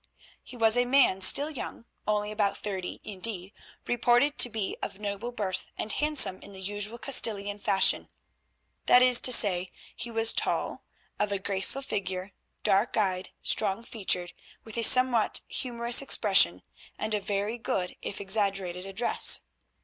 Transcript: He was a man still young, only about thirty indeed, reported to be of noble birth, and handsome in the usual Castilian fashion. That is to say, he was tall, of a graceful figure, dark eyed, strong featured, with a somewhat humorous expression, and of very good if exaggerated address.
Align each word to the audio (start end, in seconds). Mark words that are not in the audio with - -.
He 0.41 0.57
was 0.57 0.75
a 0.77 0.85
man 0.85 1.21
still 1.21 1.51
young, 1.51 1.85
only 2.07 2.31
about 2.31 2.57
thirty 2.57 2.99
indeed, 3.03 3.53
reported 3.85 4.39
to 4.39 4.49
be 4.49 4.75
of 4.81 4.97
noble 4.97 5.31
birth, 5.31 5.71
and 5.77 5.91
handsome 5.91 6.41
in 6.41 6.53
the 6.53 6.59
usual 6.59 6.97
Castilian 6.97 7.59
fashion. 7.59 8.09
That 8.87 9.03
is 9.03 9.19
to 9.19 9.31
say, 9.31 9.71
he 9.95 10.09
was 10.09 10.33
tall, 10.33 10.83
of 11.19 11.31
a 11.31 11.37
graceful 11.37 11.83
figure, 11.83 12.31
dark 12.63 12.97
eyed, 12.97 13.29
strong 13.43 13.83
featured, 13.83 14.33
with 14.63 14.75
a 14.75 14.81
somewhat 14.83 15.41
humorous 15.47 16.01
expression, 16.01 16.63
and 16.97 17.13
of 17.13 17.21
very 17.23 17.59
good 17.59 17.95
if 18.01 18.19
exaggerated 18.19 18.87
address. 18.87 19.41